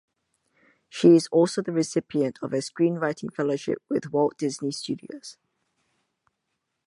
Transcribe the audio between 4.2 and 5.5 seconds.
Disney Studios.